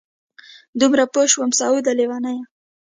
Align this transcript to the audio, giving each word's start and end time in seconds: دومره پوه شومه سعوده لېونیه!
دومره 0.79 1.03
پوه 1.11 1.25
شومه 1.33 1.55
سعوده 1.59 1.91
لېونیه! 1.99 2.43